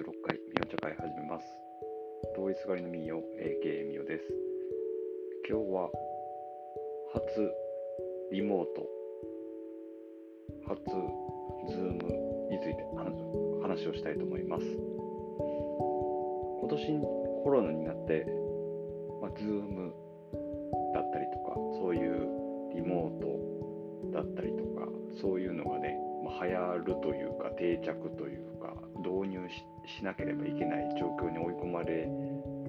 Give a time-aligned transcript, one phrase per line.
[0.00, 1.44] 回、みお茶会始めます。
[2.34, 4.24] 通りすがりのみよ、AKA みおです。
[5.46, 5.90] 今日は、
[7.12, 7.52] 初
[8.32, 8.88] リモート、
[10.66, 10.82] 初
[11.68, 11.98] ズーム
[12.48, 12.82] について
[13.60, 14.64] 話をしたいと思います。
[14.64, 14.80] 今
[16.70, 16.98] 年
[17.44, 18.26] コロナになって、
[19.20, 19.92] まあ、ズーム
[20.94, 22.26] だったりとか、そういう
[22.74, 23.38] リモート
[24.10, 24.88] だったりとか、
[25.20, 28.71] そういうのがね、まあ、流行るというか定着というか
[29.02, 29.48] 導入
[29.86, 32.08] しなければいけない状況に追い込まれ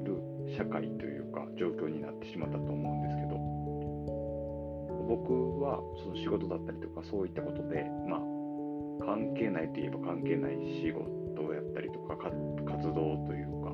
[0.04, 0.20] る
[0.58, 3.38] 社会というか状況になってしまったと思うんですけど
[5.08, 8.20] 僕はその仕事だったりとかそういったことでまあ
[9.06, 12.32] 関係ないといえば関係ない仕事やったりとか活
[12.88, 12.94] 動
[13.28, 13.72] というか、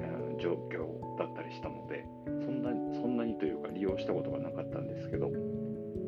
[0.00, 0.86] えー、状況
[1.18, 2.04] だったりしたので
[2.44, 5.30] そんなそんなにというか利用したことがなかったんですけど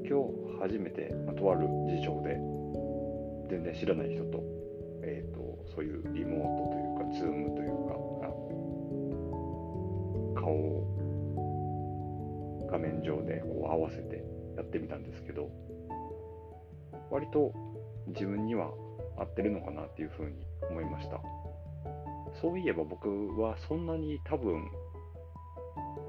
[0.08, 2.38] 今日初めて、まあ、とある事情で
[3.50, 4.42] 全然知らない人と,、
[13.38, 14.24] 画面上でこう合わせて
[14.56, 15.50] やってみたんですけど、
[17.10, 17.52] 割と
[18.08, 18.70] 自分には
[19.16, 20.36] 合ってるのかなっていうふうに
[20.70, 21.20] 思いました。
[22.40, 23.08] そういえば僕
[23.40, 24.70] はそんなに多分、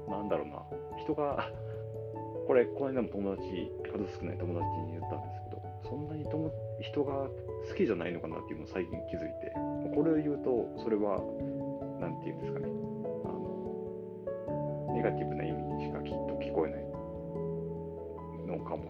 [0.08, 0.62] なんだろうな、
[0.98, 1.50] 人が
[2.46, 6.50] これ、この間も友達、数少ない友達に言ったんですけど、そんなに友
[6.82, 7.28] 人が
[7.68, 9.52] 好きじゃないのかなっていうのを最近気づいて、
[9.94, 11.22] これを言うと、それは、
[12.00, 12.66] なんていうんですかね、
[13.24, 15.99] あの、ネガティブな意味にしか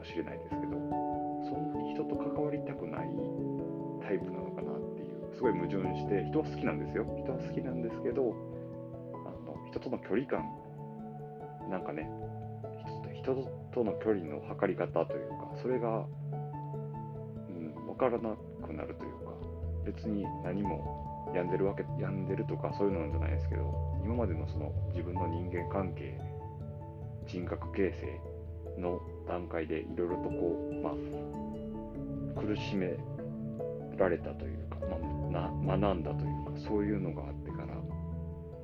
[0.00, 0.72] もしれないですけど、
[1.44, 3.08] そんなに人と関わりたくない
[4.00, 7.04] タイプなのかなっていう、すごい矛盾して、人は好きなんですよ。
[7.20, 8.34] 人は好きなんですけど、
[9.12, 10.48] あの人との距離感、
[11.68, 12.08] なんかね、
[13.12, 13.34] 人
[13.72, 16.06] との距離の測り方というか、それが、
[17.48, 18.34] うん、分からな
[18.64, 19.32] くなるというか、
[19.84, 26.18] 別に何も病んでるわけ、病んでるとかそういうのじゃないですけど、今までのその自分の人間関係、
[27.26, 32.96] 人格形成の段階でいろいろとこう、まあ、苦しめ
[33.96, 34.78] られたというか、
[35.32, 37.74] まあ、な学んだというか、そういうのがあってから、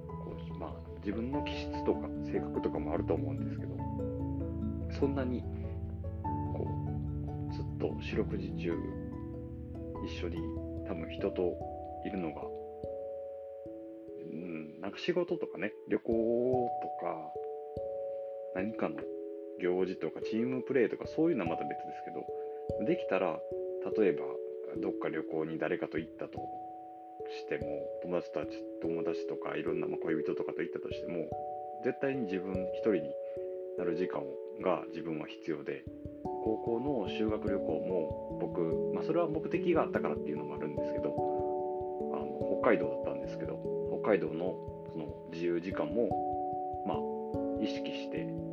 [0.09, 3.77] こうまあ、自分の気質とか性格とかもあると思うんですけど、
[4.99, 5.43] そんなに
[6.55, 6.67] こ
[7.50, 8.73] うずっと四六時中
[10.05, 10.37] 一緒に
[10.87, 11.56] 多分人と
[12.06, 12.43] いるのが、
[14.33, 17.33] うん、なんか仕事とかね旅行とか
[18.55, 18.97] 何かの
[19.61, 23.39] 行事とかチームプレーとかそういうのはまた別ですけどできたら
[23.97, 24.25] 例えば
[24.81, 26.39] どっか旅行に誰かと行ったと
[27.31, 28.53] しても友達たち
[28.83, 31.27] 友達とかいろんな、恋人とかと行ったとしても
[31.84, 33.15] 絶対に自分一人に
[33.78, 34.22] なる時間
[34.62, 35.84] が自分は必要で
[36.23, 38.61] 高校の修学旅行も僕、
[38.94, 41.11] まあ、それは目的があったからっていうのもあるんですけど
[42.15, 43.59] あの北海道だったんですけど
[44.03, 44.55] 北海道の
[44.93, 46.09] その自由時間も
[46.87, 48.45] まあ意識して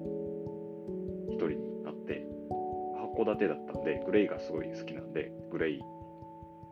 [3.23, 5.79] 函館だったんでグレイがすごい好きなんでグレイ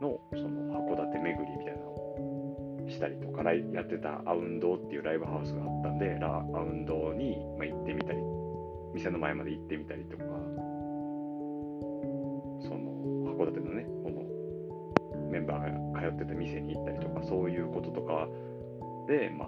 [0.01, 8.19] のその函館巡りみたいなのをしたりとかやってたアウンドっていうライブハウスがあったんでラアウンドに、ま行ってみたり
[8.94, 10.29] 店の前まで行ってみたりとか、そ
[12.75, 12.91] の
[13.31, 18.28] 函館のね、このメンバーが通ってた店に行ったりとか、そういうこととか
[19.07, 19.47] で、まあ、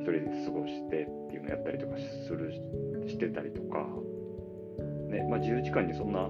[0.00, 2.50] 一人で過ごしてっていうのをやったりとかする、
[3.06, 3.86] してたりとか、
[5.12, 6.28] ね、まあ、自由時間にそんな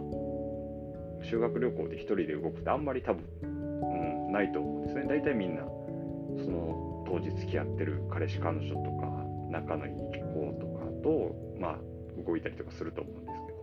[1.24, 5.06] 修学旅行で一人で動くってあんまり多分、うん、ないと思うんですね。
[5.08, 9.06] 大体みんな、その当時付き合ってる彼氏彼女とか、
[9.50, 11.78] 仲のいい子とかと、まあ、
[12.26, 13.58] 動いたりとかすると思うんですけど、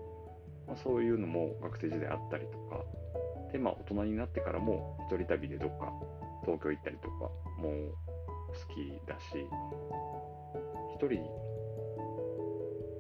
[0.68, 2.84] まあ、そういうのも学生時代あったりとか、
[3.52, 5.92] で、まあ大人になってからも一人旅でどっか
[6.46, 7.14] 東京行ったりとか
[7.60, 7.94] もう
[8.50, 9.46] 好きだし、
[10.96, 11.22] 一人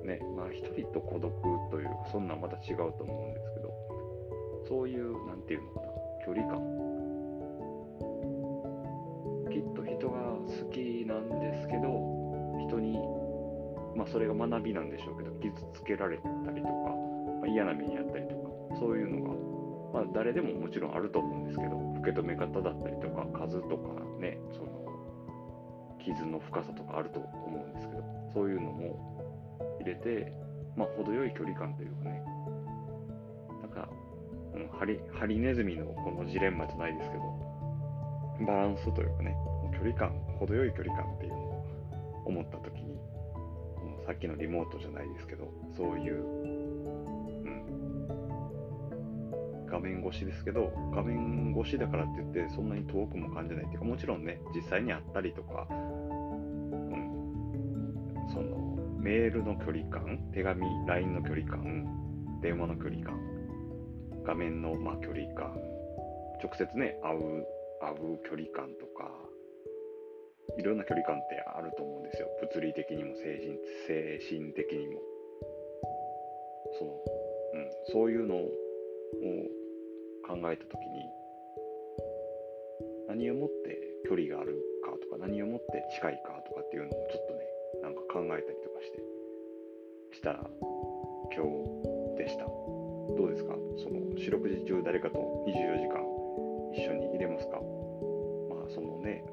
[0.09, 1.31] ね、まあ一人と孤独
[1.71, 3.73] というか、そんなんまた違うと思うんですけど、
[4.67, 5.87] そういう、なんていうのかな、
[6.25, 6.59] 距離感。
[9.51, 11.87] きっと人が好きなんですけど、
[12.67, 12.97] 人に
[13.99, 16.71] まあ、それが学びなんでしょうけど傷つけられたりとか、
[17.41, 19.27] まあ、嫌な目にあったりとかそういうの
[19.91, 24.87] が、まあ、誰でももちろんあると思うんですけど受け止め方だったりとか数とかねその
[25.99, 28.03] 傷の深さとかあると思うんですけど
[28.33, 29.18] そういうのも
[29.91, 30.33] 入れて、
[30.75, 32.21] まあ、程よい距離感というかね。
[33.61, 33.89] なんか、
[34.53, 37.23] うん、ハリハリネズミのこのジレンマじゃないですけど
[38.47, 39.35] バランスというかね
[39.73, 41.65] 距離感程よい距離感っていうのを
[42.25, 42.99] 思った時に
[44.09, 46.25] さっきのリモートじゃないですけど、そういう、う
[47.47, 48.07] ん、
[49.69, 55.67] 画面越しですけど、画面越しだからって言って、そんなに遠くも感じないっていうか、もちろんね、実際に会ったりとか、
[58.99, 61.87] メールの距離感、手紙、LINE の距離感、
[62.41, 63.17] 電話の距離感、
[64.25, 65.55] 画面の、まあ、距離感、
[66.43, 67.45] 直接ね、会う、
[67.79, 69.09] 会う距離感とか、
[70.57, 72.27] いろんな距離感ってあると思うんですよ。
[72.41, 73.57] 物理的にも精神
[73.87, 74.99] 精神的にも。
[76.77, 78.49] その、うん、そういうのを
[80.27, 81.07] 考えたときに、
[83.07, 83.79] 何をもって
[84.09, 87.39] 距離があるかとか、何をもって近いかとかっていうのをちょっとね、
[87.81, 89.03] なんか考えたりかして、
[90.15, 90.39] した
[91.35, 92.45] 今日でした。
[92.45, 93.55] どうですか？
[93.83, 95.99] その四六時中誰かと24時間
[96.71, 97.59] 一緒にいれますか？
[98.49, 99.25] まあそのね、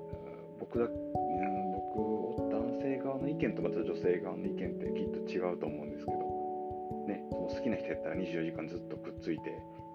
[0.59, 6.19] 僕だ、僕、男性側の意見とまた女性側の意見ってきっと違うと思うんですけど、
[7.07, 9.51] ね、その好きな人やったら24時間ずっとくっついて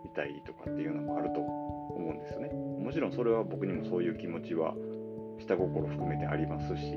[0.05, 2.49] いたいとかっていうのもあると思うんですよね。
[2.79, 4.73] もちろんそれは僕にもそういう気持ちは
[5.39, 6.95] 下心含めてありますし、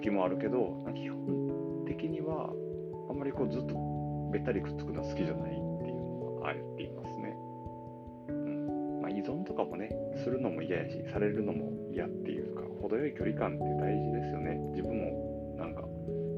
[0.00, 2.50] 時もあるけど、基本的には
[3.10, 3.74] あんまりこうずっと
[4.32, 5.58] べったりくっつくのは好きじゃないっていう
[5.94, 7.36] のはあえていますね。
[8.28, 9.90] うんまあ、依存とかもね、
[10.24, 14.56] するのも嫌やし、されるのも嫌っていうか、程よい距離感って大事ですよね。
[14.72, 15.84] 自分もなんか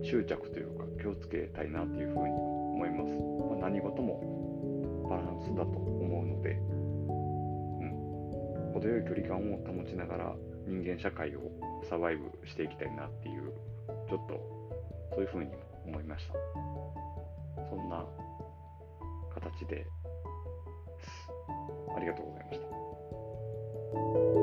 [0.03, 3.13] 執着というか気をつけたいなっていうふうに思います。
[3.61, 4.21] まあ、何事も
[5.09, 6.55] バランスだと思うので、う
[8.71, 10.35] ん、程よい距離感を保ちながら
[10.67, 11.41] 人間社会を
[11.89, 13.42] サバイブしていきたいなっていう、
[14.09, 14.41] ちょっと
[15.15, 15.51] そういうふうに
[15.87, 16.35] 思いました。
[17.69, 18.05] そんな
[19.35, 19.87] 形で
[21.97, 22.61] ありがとうございまし
[24.37, 24.42] た。